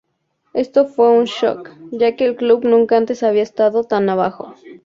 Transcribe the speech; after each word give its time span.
Esto 0.55 0.85
fue 0.87 1.11
un 1.11 1.25
shock, 1.25 1.69
ya 1.91 2.15
que 2.15 2.25
el 2.25 2.35
club 2.35 2.65
nunca 2.65 2.97
antes 2.97 3.21
había 3.21 3.43
estado 3.43 3.83
tan 3.83 4.09
abajo. 4.09 4.55